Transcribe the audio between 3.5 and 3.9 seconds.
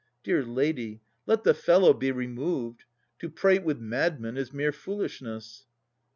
with